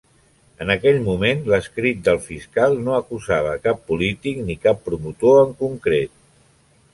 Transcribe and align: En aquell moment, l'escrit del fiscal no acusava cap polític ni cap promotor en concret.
En 0.63 0.69
aquell 0.75 0.95
moment, 1.07 1.43
l'escrit 1.53 1.99
del 2.07 2.17
fiscal 2.29 2.77
no 2.87 2.95
acusava 3.01 3.53
cap 3.67 3.85
polític 3.93 4.41
ni 4.49 4.57
cap 4.65 4.83
promotor 4.89 5.39
en 5.45 5.55
concret. 5.63 6.19